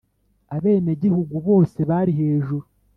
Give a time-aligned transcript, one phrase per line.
[0.55, 2.65] abenegihugu bose bari hejuru.